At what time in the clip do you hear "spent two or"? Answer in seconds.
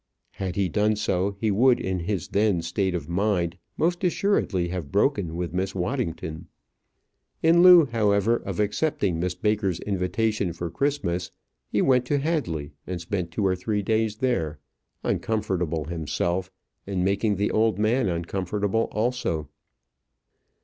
12.99-13.55